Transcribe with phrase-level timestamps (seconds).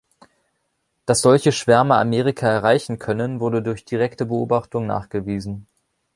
[1.05, 5.67] Dass solche Schwärme Amerika erreichen können, wurde durch direkte Beobachtung nachgewiesen.